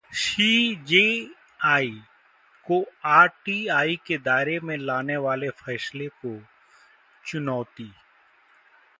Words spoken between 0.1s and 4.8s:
CJI को RTI के दायरे में